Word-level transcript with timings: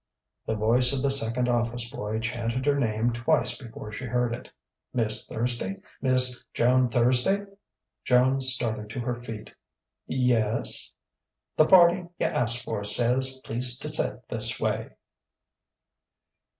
The 0.47 0.55
voice 0.55 0.93
of 0.93 1.03
the 1.03 1.11
second 1.11 1.47
office 1.47 1.87
boy 1.91 2.17
chanted 2.17 2.65
her 2.65 2.79
name 2.79 3.13
twice 3.13 3.55
before 3.55 3.91
she 3.91 4.05
heard 4.05 4.33
it. 4.33 4.49
"Miss 4.95 5.29
Thursd'y?... 5.29 5.79
Miss 6.01 6.43
Joan 6.55 6.89
Thursd'y?" 6.89 7.45
Joan 8.03 8.41
started 8.41 8.89
to 8.89 8.99
her 9.01 9.13
feet. 9.21 9.53
"Yes?" 10.07 10.91
"Th' 11.59 11.69
party 11.69 12.07
you 12.17 12.25
ast 12.25 12.63
for 12.63 12.83
says 12.83 13.39
please 13.45 13.77
t' 13.77 13.89
step 13.91 14.27
this 14.27 14.59
way!" 14.59 14.89